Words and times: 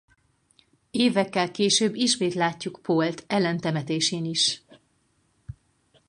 Évekkel 0.91 1.51
később 1.51 1.95
ismét 1.95 2.33
látjuk 2.33 2.79
Paul-t 2.81 3.23
Elaine 3.27 3.59
temetésén 3.59 4.25
is. 4.25 4.61